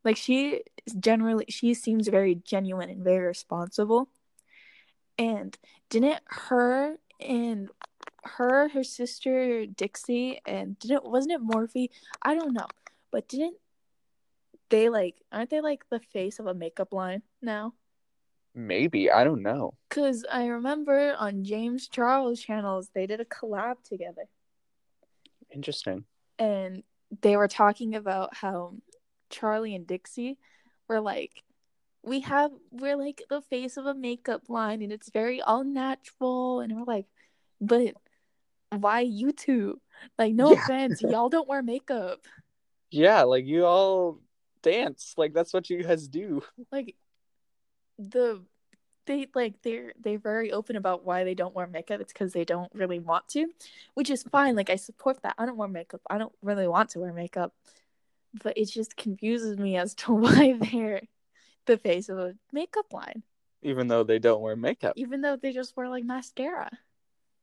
[0.04, 4.10] Like she is generally, she seems very genuine and very responsible.
[5.18, 5.56] And
[5.90, 7.70] didn't her and
[8.24, 11.90] her, her sister Dixie, and didn't wasn't it Morphe?
[12.24, 12.68] I don't know,
[13.12, 13.58] but didn't
[14.72, 15.22] they like?
[15.32, 17.76] Aren't they like the face of a makeup line now?
[18.56, 19.12] Maybe.
[19.12, 19.76] I don't know.
[19.90, 24.24] Cause I remember on James Charles channels they did a collab together.
[25.54, 26.06] Interesting.
[26.40, 26.84] and
[27.22, 28.74] they were talking about how
[29.30, 30.38] Charli and Dixie
[30.88, 31.44] were like,
[32.04, 36.62] we have we're like the face of a makeup line, and it's very all natural,
[36.62, 37.08] and we're like,
[37.60, 37.96] but
[38.72, 39.82] why you two?
[40.18, 40.56] Like, no Yeah.
[40.56, 42.22] offense, y'all don't wear makeup.
[42.92, 44.20] Yeah, like you all
[44.62, 45.14] dance.
[45.18, 46.44] Like that's what you guys do.
[46.72, 46.96] Like,
[48.00, 48.42] the
[49.08, 52.02] they like they're they're very open about why they don't wear makeup.
[52.02, 53.48] It's because they don't really want to,
[53.96, 54.56] which is fine.
[54.56, 55.36] Like I support that.
[55.38, 56.02] I don't wear makeup.
[56.10, 57.54] I don't really want to wear makeup,
[58.44, 61.02] but it just confuses me as to why they're
[61.66, 63.24] the face of a makeup line,
[63.62, 64.94] Even though they don't wear makeup.
[64.96, 66.70] even though they just wear like mascara,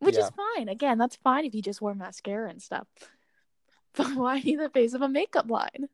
[0.01, 0.25] which Yeah.
[0.27, 0.69] is fine.
[0.69, 2.87] Again, that's fine if you just wear mascara and stuff.
[3.95, 5.89] But why are you the face of a makeup line?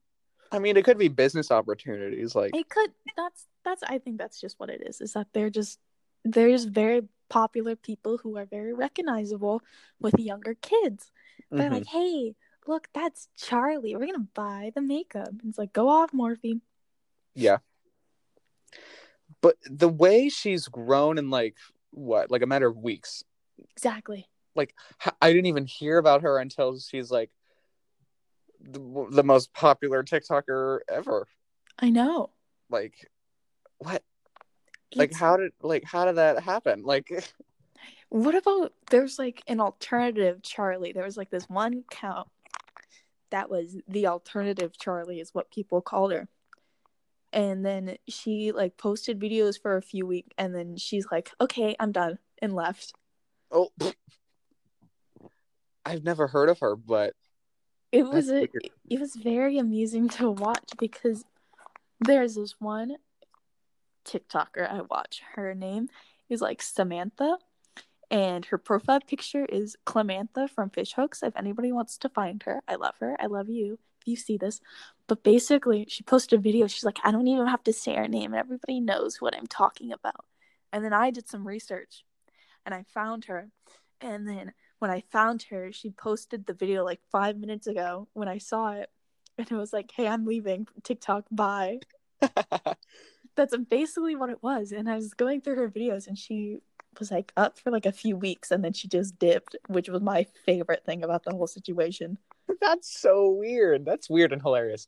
[0.53, 2.35] I mean, it could be business opportunities.
[2.35, 2.91] Like, It could.
[3.17, 3.83] That's that's.
[3.83, 5.01] I think that's just what it is.
[5.01, 5.79] Is that they're just
[6.25, 9.63] they're just very popular people who are very recognizable
[10.01, 11.11] with younger kids.
[11.51, 11.75] They're mhm.
[11.75, 12.35] like, hey,
[12.67, 13.97] look, that's Charli.
[13.97, 15.29] We're gonna buy the makeup.
[15.29, 16.61] And it's like, go off, Morphe.
[17.35, 17.59] yeah.
[19.41, 21.57] But the way she's grown in like
[21.91, 23.25] what, like a matter of weeks.
[23.71, 24.29] Exactly.
[24.55, 24.75] Like
[25.21, 27.31] I didn't even hear about her until she's like
[28.71, 31.27] the, the most popular TikToker ever.
[31.79, 32.31] I know.
[32.71, 33.11] Like,
[33.79, 34.03] what?
[34.95, 36.83] Like, how did like how did that happen?
[36.85, 37.09] Like,
[38.11, 40.95] What about there's like an alternative Charli?
[40.95, 42.29] There was like this one count
[43.31, 46.29] that was the alternative Charli is what people called her.
[47.33, 51.75] And then she like posted videos for a few weeks and then she's like, "Okay,
[51.81, 52.93] I'm done." and left.
[53.51, 53.71] oh,
[55.85, 57.15] I've never heard of her, but
[57.95, 58.49] It was a,
[58.91, 61.25] it was very amusing to watch because
[62.01, 62.97] there's this one
[64.05, 65.23] TikToker I watch.
[65.35, 65.89] Her name
[66.29, 67.39] is like Samantha,
[68.11, 71.23] and her profile picture is Clamantha from Fish Hooks.
[71.23, 73.17] If anybody wants to find her, I love her.
[73.21, 73.79] I love you.
[74.01, 74.61] If you see this,
[75.07, 76.67] but basically, she posted a video.
[76.67, 79.47] She's like, I don't even have to say her name, and everybody knows what I'm
[79.47, 80.25] talking about.
[80.73, 82.05] And then I did some research,
[82.67, 83.51] and I found her,
[84.01, 84.53] and then
[84.85, 88.73] when I found her, she posted the video like five minutes ago when I saw
[88.73, 88.91] it.
[89.39, 91.25] And it was like, hey, I'm leaving TikTok.
[91.31, 91.79] Bye.
[93.35, 94.73] That's basically what it was.
[94.73, 96.59] And I was going through her videos and she
[96.99, 100.03] was like up for like a few weeks and then she just dipped, which was
[100.03, 102.19] my favorite thing about the whole situation.
[102.61, 103.87] that's so weird.
[103.87, 104.87] That's weird and hilarious.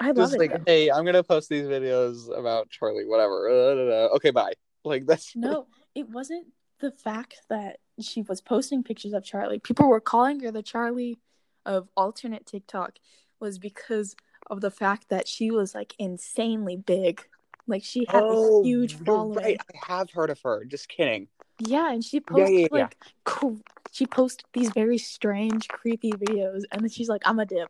[0.00, 0.38] I love Just it.
[0.38, 0.62] like, though.
[0.68, 3.50] hey, I'm gonna post these videos about Charli, whatever.
[3.50, 4.14] Uh.
[4.14, 4.52] Okay, bye.
[4.84, 6.46] Like that's No, it wasn't
[6.78, 9.62] the fact that she was posting pictures of Charli.
[9.62, 11.18] People were calling her the Charli
[11.66, 12.98] of alternate TikTok
[13.38, 14.16] was because
[14.50, 17.26] of the fact that she was like insanely big.
[17.66, 19.44] Like she had a oh, huge Oh, following.
[19.44, 20.64] Right, I have heard of her.
[20.64, 21.28] Just kidding.
[21.58, 22.82] Yeah, and she posted yeah, yeah.
[22.82, 23.60] like co-
[23.92, 27.68] she posted these very strange, creepy videos, and then she's like, "I'm a dip."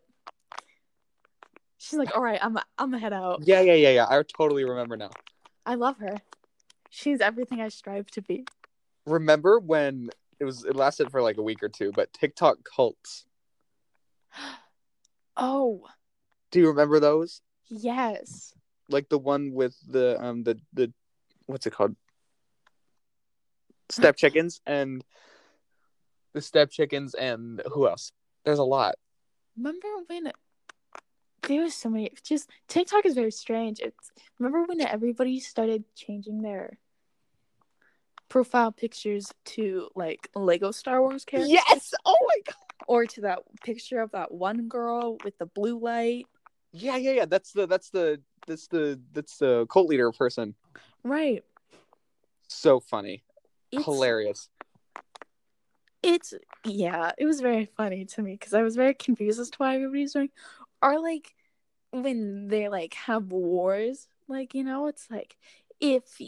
[1.77, 4.05] She's like, "All right, I'm a, I'm a head out." Yeah, yeah, yeah, yeah.
[4.09, 5.11] I totally remember now.
[5.65, 6.17] I love her.
[6.89, 8.45] She's everything I strive to be.
[9.05, 10.09] Remember when
[10.41, 10.65] it was?
[10.65, 13.25] It lasted for like a week or two, but TikTok cults.
[15.37, 15.87] Oh
[16.51, 17.41] Do you remember those?
[17.69, 18.53] yes,
[18.89, 20.91] Like the one with the um the the
[21.45, 21.95] what's it called?
[23.89, 25.05] Step chickens and
[26.33, 28.11] the step chickens and who else?
[28.43, 28.95] There's a lot.
[29.55, 30.31] remember when
[31.47, 32.11] there was so many?
[32.23, 33.79] Just TikTok is very strange.
[33.79, 36.77] It's remember when everybody started changing their
[38.31, 41.51] profile pictures to like Lego Star Wars characters.
[41.51, 41.93] Yes.
[42.05, 42.55] Oh my god.
[42.87, 46.25] or to that picture of that one girl with the blue light.
[46.71, 47.25] Yeah, yeah, yeah.
[47.25, 50.55] That's the that's the that's the that's the cult leader person.
[51.03, 51.43] Right.
[52.47, 53.23] So funny,
[53.69, 54.49] It's, hilarious.
[56.01, 59.57] It's yeah, it was very funny to me because I was very confused as to
[59.57, 60.29] why everybody's doing
[60.81, 61.35] or like
[61.91, 65.35] when they like have wars, like you know, it's like
[65.81, 66.21] if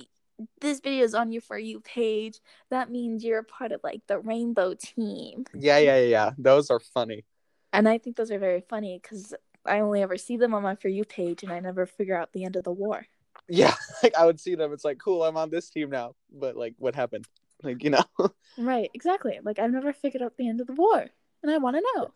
[0.61, 4.01] this video is on your for you page, that means you're a part of like
[4.07, 5.45] the rainbow team.
[5.53, 6.31] Yeah, yeah, yeah, yeah.
[6.37, 7.25] Those are funny.
[7.71, 9.33] And I think those are very funny because
[9.65, 12.33] I only ever see them on my for you page and I never figure out
[12.33, 13.05] the end of the war.
[13.47, 14.73] Yeah, like I would see them.
[14.73, 16.15] It's like, cool, I'm on this team now.
[16.31, 17.27] But like, what happened?
[17.61, 18.03] Like, you know.
[18.57, 19.39] Right, exactly.
[19.41, 21.07] Like I've never figured out the end of the war,
[21.41, 22.11] and I want to know.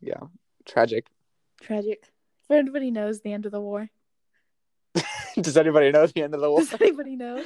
[0.00, 0.20] yeah,
[0.66, 1.06] tragic.
[1.62, 2.02] Tragic.
[2.44, 3.88] If anybody knows the end of the war,
[5.40, 6.60] Does anybody know the end of the war?
[6.60, 7.42] does anybody know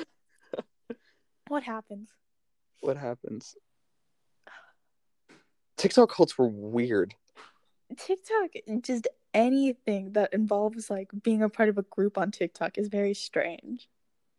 [1.48, 2.10] what happens?
[2.80, 3.56] what happens?
[5.76, 7.14] TikTok cults were weird.
[7.98, 8.50] TikTok,
[8.82, 13.14] just anything that involves like being a part of a group on TikTok is very
[13.14, 13.88] strange.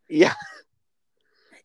[0.07, 0.33] Yeah,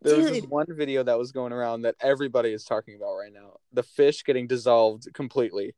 [0.03, 3.33] There was this one video that was going around that everybody is talking about right
[3.33, 3.59] now.
[3.73, 5.75] The fish getting dissolved completely.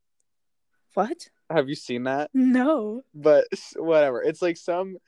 [0.94, 1.28] What?
[1.50, 2.30] Have you seen that?
[2.34, 3.02] No.
[3.14, 3.44] But
[3.76, 4.22] whatever.
[4.22, 4.98] It's like some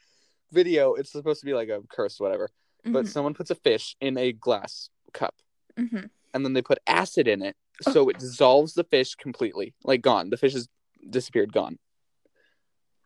[0.53, 0.95] video.
[0.95, 2.49] It's supposed to be like a curse, whatever.
[2.85, 5.35] But someone puts a fish in a glass cup
[5.77, 7.93] hmm and then they put acid in it Oh.
[7.93, 9.75] so it dissolves the fish completely.
[9.85, 10.31] Like gone.
[10.31, 10.69] The fish is
[11.09, 11.79] disappeared, gone.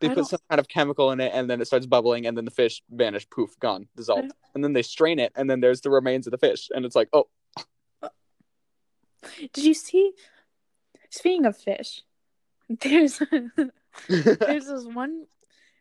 [0.00, 2.26] They I put don't- some kind of chemical in it and then it starts bubbling
[2.26, 4.32] and then the fish vanished, poof, gone, dissolved.
[4.54, 6.96] And then they strain it and then there's the remains of the fish and it's
[6.96, 7.28] like, oh,
[9.52, 10.12] Did you see?
[11.10, 12.02] Speaking of fish,
[12.68, 13.18] there's
[14.08, 15.26] there's this one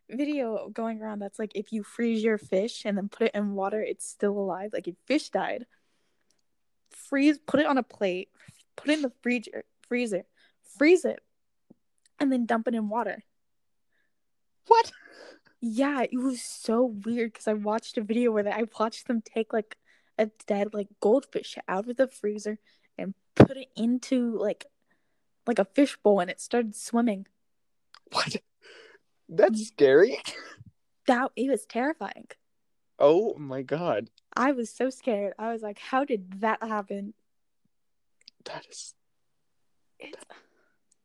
[0.10, 3.54] video going around that's like if you freeze your fish and then put it in
[3.54, 4.72] water, it's still alive.
[4.74, 5.66] Like if fish died,
[6.92, 8.30] freeze, put it on a plate,
[8.76, 10.24] put it in the freezer, freezer,
[10.78, 11.20] freeze it,
[12.20, 13.24] and then dump it in water.
[14.68, 14.92] what?
[15.62, 19.22] Yeah, it was so weird because I watched a video where they, I watched them
[19.22, 19.78] take like
[20.18, 22.60] a dead like goldfish out of the freezer
[22.98, 24.66] and put it into like
[25.48, 27.28] like a fish bowl and it started swimming.
[28.12, 28.36] What?
[29.36, 30.20] That's scary.
[31.08, 32.28] That it was terrifying.
[33.00, 34.10] Oh my god.
[34.38, 35.34] I was so scared.
[35.38, 37.14] I was like, how did that happen?
[38.46, 38.94] That is
[40.00, 40.18] It's...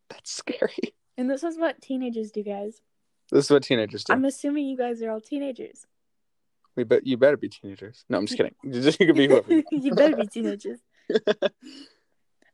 [0.09, 0.95] that's scary.
[1.17, 2.81] And this is what teenagers do, guys.
[3.33, 4.12] This is what teenagers do.
[4.12, 5.87] I'm assuming you guys are all teenagers.
[6.77, 8.05] We bet you better be teenagers.
[8.09, 8.55] No, I'm just kidding.
[8.62, 9.53] You could be whoever.
[9.53, 10.79] you you better be teenagers.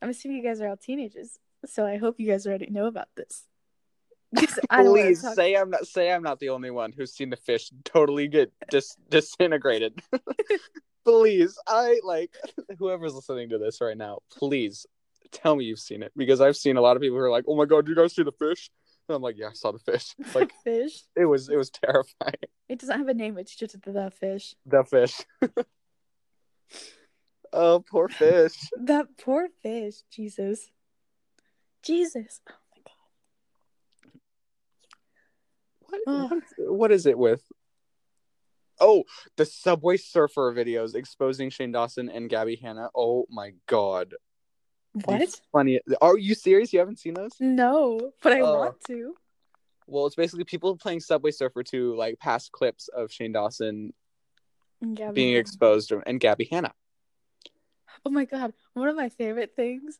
[0.00, 1.38] I'm assuming you guys are all teenagers.
[1.66, 3.26] So I hope you guys already know about this.
[3.26, 4.23] 'Cause I don't wanna
[4.70, 8.28] Please say I'm not say I'm not the only one who's seen the fish totally
[8.28, 10.00] get dis- disintegrated.
[11.04, 12.34] please, I like
[12.78, 14.20] whoever's listening to this right now.
[14.36, 14.86] Please
[15.30, 17.44] tell me you've seen it because I've seen a lot of people who are like,
[17.46, 18.70] "Oh my god, did you guys see the fish?"
[19.08, 21.02] And I'm like, "Yeah, I saw the fish." Like fish.
[21.16, 22.34] it was it was terrifying.
[22.68, 23.38] It doesn't have a name.
[23.38, 24.54] It's just the fish.
[24.66, 25.20] The fish.
[27.52, 28.70] oh, poor fish.
[28.78, 29.96] That poor fish.
[30.10, 30.70] Jesus.
[31.82, 32.40] Jesus.
[32.48, 32.94] Oh my god.
[35.88, 37.42] What, what- what is it with?
[38.80, 39.04] Oh,
[39.36, 42.88] the Subway Surfer videos exposing Shane Dawson and Gabbie Hanna.
[42.94, 44.14] Oh my god.
[45.04, 45.40] What?
[45.52, 45.80] Funny.
[46.00, 46.72] Are you serious?
[46.72, 47.32] You haven't seen those?
[47.40, 48.58] No, but I Oh.
[48.58, 49.14] want to.
[49.86, 53.92] Well, it's basically people playing Subway Surfer to like past clips of Shane Dawson
[54.80, 55.40] Yeah, being man.
[55.40, 56.72] exposed and Gabbie Hanna.
[58.04, 59.98] Oh my god, one of my favorite things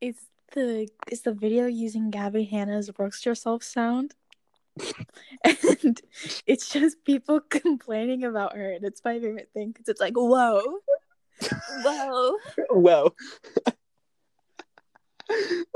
[0.00, 0.16] is
[0.54, 4.14] the is the video using Gabbie Hanna's works Yourself" sound,
[5.44, 6.00] and
[6.46, 10.78] it's just people complaining about her, and it's my favorite thing because it's like, whoa,
[11.82, 12.36] whoa,
[12.70, 13.14] whoa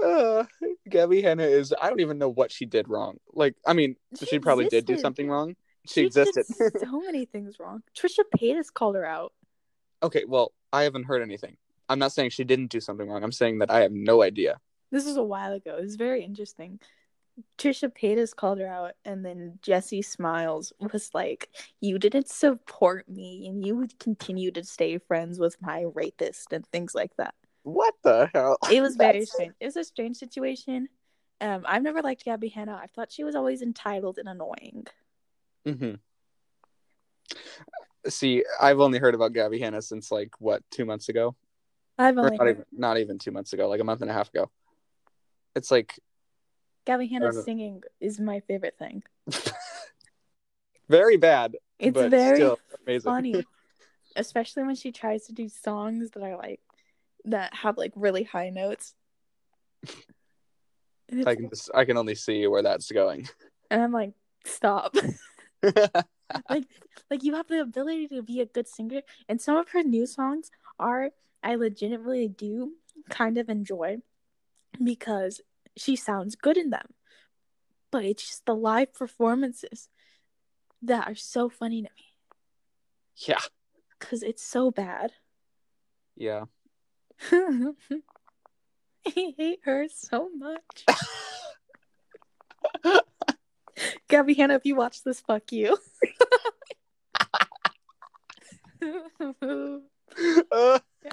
[0.05, 0.45] uh,
[0.89, 1.75] Gabbie Hanna is.
[1.81, 3.19] I don't even know what she did wrong.
[3.33, 5.57] Like, I mean, she, She probably did do something wrong.
[5.87, 6.47] She, She existed.
[6.47, 7.83] so many things wrong.
[7.97, 9.33] Trisha Paytas called her out.
[10.03, 11.57] okay, well, I haven't heard anything.
[11.89, 13.23] I'm not saying she didn't do something wrong.
[13.23, 14.59] I'm saying that I have no idea.
[14.91, 15.77] This was a while ago.
[15.79, 16.81] It was very interesting.
[17.59, 23.47] Trisha Paytas called her out, and then Jessi Smiles was like, "You didn't support me,
[23.47, 27.95] and you would continue to stay friends with my rapist and things like that." What
[28.03, 28.59] the hell?
[28.71, 29.55] It was very strange.
[29.61, 30.89] It was a strange situation.
[31.41, 32.79] Um, I've never liked Gabbie Hanna.
[32.83, 34.87] I thought she was always entitled and annoying.
[35.67, 35.99] Mhm.
[38.09, 41.35] See, I've only heard about Gabbie Hanna since like what two months ago,
[41.99, 44.15] I've only not heard even not even two months ago, like a month and a
[44.15, 44.51] half ago.
[45.55, 45.99] It's like
[46.87, 47.43] Gabbie Hanna uh-huh.
[47.43, 49.03] singing is my favorite thing.
[50.89, 53.11] very bad, It's but very still amazing.
[53.11, 53.45] funny,
[54.15, 56.61] especially when she tries to do songs that are like
[57.25, 58.95] that have like really high notes.
[61.27, 63.29] I can just I can only see where that's going.
[63.71, 64.13] and I'm like,
[64.45, 64.95] stop.
[65.63, 66.65] like,
[67.11, 70.07] like you have the ability to be a good singer, and some of her new
[70.07, 71.11] songs are
[71.43, 72.73] I legitimately do
[73.09, 73.99] kind of enjoy
[74.83, 75.41] because
[75.77, 76.95] she sounds good in them.
[77.91, 79.89] But it's just the live performances
[80.83, 82.07] that are so funny to me
[83.17, 83.41] yeah,
[83.99, 85.13] because it's so bad.
[86.17, 86.45] yeah.
[87.33, 87.73] I
[89.39, 90.85] hate her so much.
[94.09, 95.79] Gabbie Hanna, if you watch this, fuck you.
[98.83, 99.83] I'm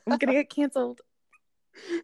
[0.06, 1.00] gonna get canceled.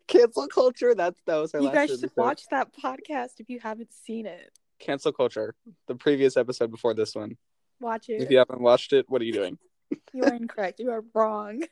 [0.07, 0.95] Cancel culture.
[0.95, 2.21] That's that was our You guys should episode.
[2.21, 4.51] watch that podcast if you haven't seen it.
[4.79, 5.55] cancel culture.
[5.87, 7.37] The previous episode before this one.
[7.79, 8.21] Watch it.
[8.21, 9.57] If you haven't watched it, what are you doing?
[10.13, 10.79] You are incorrect.
[10.79, 11.63] You are wrong.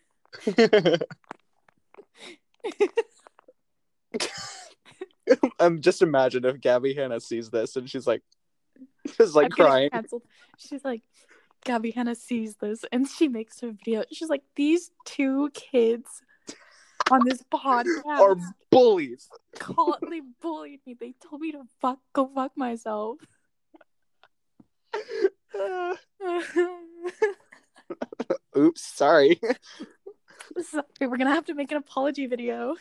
[5.60, 8.22] um, just imagine if Gabbie Hanna sees this and she's like,
[9.18, 9.90] just like I'm crying.
[9.90, 10.24] Canceled.
[10.58, 11.02] She's like,
[11.66, 14.04] Gabbie Hanna sees this and she makes a video.
[14.12, 16.22] She's like, these two kids
[17.12, 18.36] on this podcast are
[18.70, 19.30] bullies.
[19.60, 20.96] call they bullied me.
[21.00, 23.18] They told me to fuck go fuck myself.
[25.60, 25.96] Uh,
[28.58, 29.40] oops, sorry.
[30.62, 32.76] Sorry, we're gonna have to make an apology video.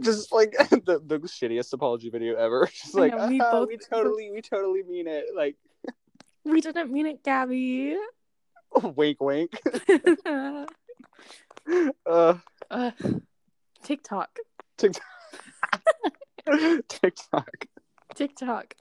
[0.00, 2.66] Just like the, the shittiest apology video ever.
[2.72, 5.26] Just like know, we "Ah, both- we totally we totally mean it.
[5.34, 5.56] Like
[6.44, 7.96] We didn't mean it, Gabbie.
[8.96, 9.52] wink wink.
[12.06, 12.34] Uh
[12.70, 12.90] uh,
[13.82, 14.38] TikTok.
[14.76, 15.02] TikTok.
[16.88, 17.66] TikTok.
[18.14, 18.74] TikTok.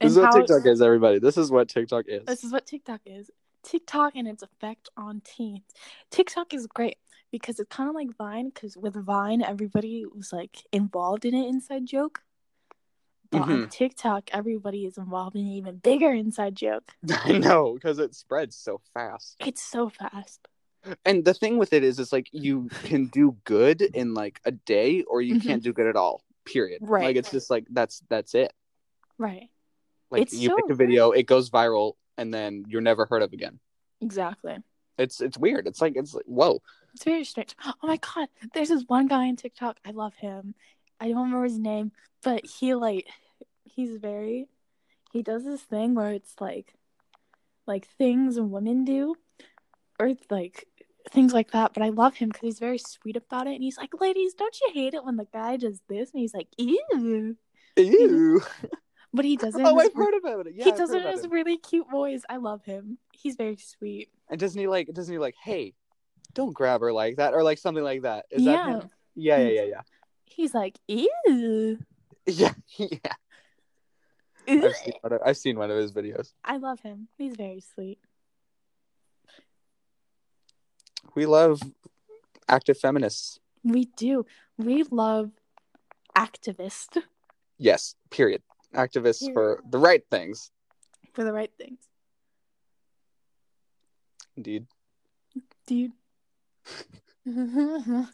[0.00, 1.18] This is what TikTok is, everybody.
[1.18, 2.24] This is what TikTok is.
[2.26, 3.30] This is what TikTok is.
[3.62, 5.62] TikTok and its effect on teens.
[6.10, 6.98] TikTok is great
[7.30, 8.50] because it's kind of like Vine.
[8.50, 12.22] Because with Vine, everybody was like involved in an inside joke.
[13.30, 13.70] But on Mhm.
[13.70, 16.92] TikTok, everybody is involved in an even bigger inside joke.
[17.24, 19.36] I know, because it spreads so fast.
[19.40, 20.48] It's so fast.
[21.04, 24.50] And the thing with it is, it's like you can do good in like a
[24.52, 25.42] day, or you Mhm.
[25.44, 26.22] can't do good at all.
[26.44, 26.78] Period.
[26.82, 27.04] Right.
[27.04, 28.52] Like it's just like that's that's it.
[29.18, 29.48] Right.
[30.10, 33.22] Like It's you so make a video, it goes viral, and then you're never heard
[33.22, 33.60] of again.
[34.00, 34.58] Exactly.
[34.98, 35.66] It's it's weird.
[35.66, 36.60] It's like it's like whoa.
[36.94, 37.54] It's very strange.
[37.64, 39.78] Oh my god, there's this one guy on TikTok.
[39.86, 40.54] I love him.
[41.00, 43.06] I don't remember his name, but he like
[43.64, 44.48] he's very
[45.12, 46.74] he does this thing where it's like
[47.66, 49.14] like things women do
[50.00, 50.66] or like
[51.12, 51.72] things like that.
[51.74, 53.54] But I love him because he's very sweet about it.
[53.54, 56.34] And he's like, "Ladies, don't you hate it when the guy does this?" And he's
[56.34, 57.36] like, "Ew,"
[57.76, 58.42] Ew.
[59.14, 59.60] but he does it.
[59.60, 60.54] in oh, I've re- heard about it.
[60.56, 61.30] Yeah, he I've does it in his it.
[61.30, 62.22] really cute voice.
[62.28, 62.98] I love him.
[63.12, 64.08] He's very sweet.
[64.28, 64.92] And doesn't he like?
[64.92, 65.34] Doesn't he like?
[65.40, 65.74] Hey,
[66.34, 68.26] don't grab her like that, or like something like that?
[68.30, 68.90] Is yeah, that him?
[69.14, 69.80] Yeah, yeah, yeah, yeah.
[70.24, 71.78] he's like, "Ew."
[72.24, 72.98] Yeah, yeah.
[74.46, 76.32] I've seen, of, I've seen one of his videos.
[76.44, 77.08] I love him.
[77.18, 77.98] He's very sweet.
[81.14, 81.60] We love
[82.48, 83.38] active feminists.
[83.64, 84.26] We do.
[84.58, 85.30] We love
[86.16, 86.98] activists
[87.58, 88.42] Yes, period.
[88.74, 90.50] Activists for the right things.
[91.12, 91.78] for the right things.
[94.36, 94.66] Indeed.
[95.66, 95.92] Dude.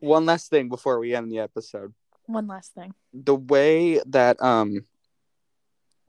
[0.00, 1.94] One last thing before we end the episode.
[2.26, 2.92] One last thing.
[3.12, 4.86] The way that um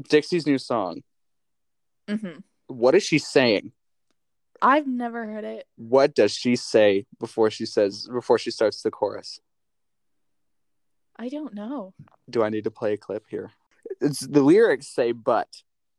[0.10, 1.04] Dixie's new song,
[2.10, 2.40] Mm-hmm.
[2.68, 3.72] what is she saying?
[4.62, 5.66] I've never heard it.
[5.76, 9.40] What does she say before she says before she starts the chorus?
[11.18, 11.94] I don't know.
[12.30, 13.52] Do I need to play a clip here?
[14.02, 15.48] It's the lyrics say but,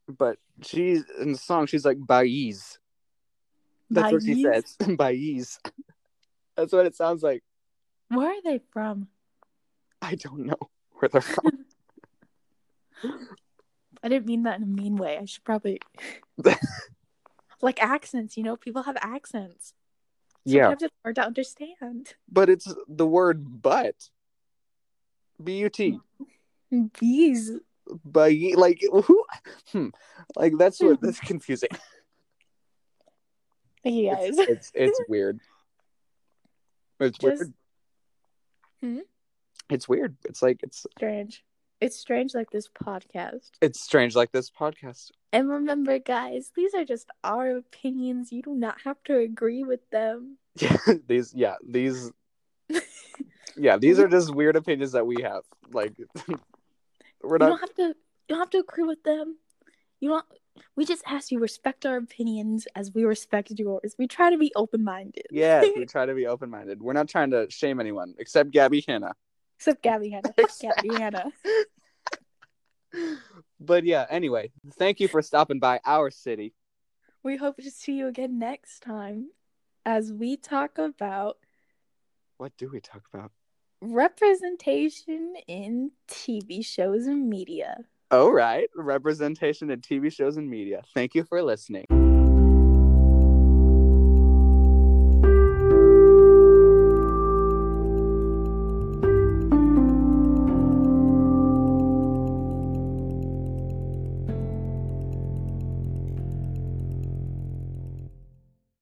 [0.07, 2.77] but she's in the song she's like baiz.
[3.89, 4.53] That's what she Baiz?
[4.53, 4.77] says.
[4.97, 5.57] baiz.
[6.55, 7.43] That's what it sounds like.
[8.09, 9.07] Where are they from?
[10.01, 10.57] I don't know
[10.93, 11.65] where they're from.
[14.03, 15.17] I didn't mean that in a mean way.
[15.17, 15.79] I should probably
[17.61, 18.37] like accents.
[18.37, 19.73] You know, people have accents.
[20.45, 22.15] yeah, it's hard to understand.
[22.31, 24.09] but it's the word but.
[25.43, 25.99] B U T.
[26.99, 27.51] Bees.
[28.05, 29.25] But like who?
[29.71, 29.87] Hmm.
[30.35, 31.69] Like that's what that's confusing.
[33.83, 34.37] Thank you guys.
[34.37, 35.39] It's it's, it's weird.
[36.99, 37.53] It's Just- weird.
[38.81, 38.99] Hmm?
[39.69, 40.15] It's weird.
[40.25, 41.43] It's like it's strange.
[41.79, 43.49] It's strange like this podcast.
[43.61, 45.11] it's strange like this podcast.
[45.33, 48.31] And remember, guys, these are just our opinions.
[48.31, 50.37] You do not have to agree with them.
[50.55, 50.77] Yeah,
[51.07, 52.11] these yeah, these
[53.55, 55.43] yeah, these are just weird opinions that we have.
[55.71, 55.93] Like
[57.23, 57.45] we're not.
[57.45, 57.83] You don't have to.
[57.83, 57.95] You
[58.27, 59.37] don't have to agree with them.
[60.01, 60.25] You don't.
[60.75, 63.95] We just ask you respect our opinions as we respect yours.
[63.97, 65.27] We try to be open minded.
[65.31, 66.81] Yes, we try to be open minded.
[66.81, 69.13] We're not trying to shame anyone except Gabbie Hanna.
[69.57, 70.33] Except Gabbie Hanna.
[70.33, 71.31] Fuck Gabbie Hanna.
[73.63, 76.55] But yeah, anyway, thank you for stopping by our city.
[77.23, 79.29] We hope to see you again next time
[79.85, 81.37] as we talk about
[82.37, 83.31] What do we talk about?
[83.81, 87.77] representation in TV shows and media.
[88.09, 90.81] All right, representation in TV shows and media.
[90.93, 91.85] Thank you for listening.